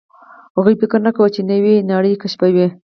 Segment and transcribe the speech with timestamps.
[0.57, 2.67] هغوی فکر نه کاوه، چې نوې نړۍ کشفوي.